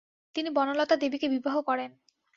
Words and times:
তিনি 0.35 0.49
বনলতা 0.49 0.95
দেবীকে 0.95 1.27
বিবাহ 1.29 1.55
করেন। 1.61 1.91